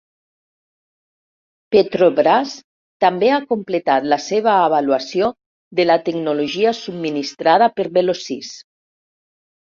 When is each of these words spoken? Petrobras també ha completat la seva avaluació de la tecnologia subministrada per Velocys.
Petrobras 1.75 2.53
també 3.05 3.29
ha 3.33 3.37
completat 3.51 4.07
la 4.15 4.19
seva 4.29 4.55
avaluació 4.63 5.29
de 5.81 5.87
la 5.91 5.99
tecnologia 6.09 6.75
subministrada 6.81 7.71
per 7.79 7.89
Velocys. 8.01 8.53